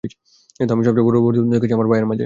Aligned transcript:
কিন্তু 0.59 0.71
আমি 0.75 0.83
সবচেয়ে 0.87 1.07
বড় 1.07 1.17
পরিবর্তন 1.19 1.51
দেখেছি 1.53 1.73
আমার 1.73 1.87
ভাইয়ের 1.87 2.07
মাঝে। 2.07 2.19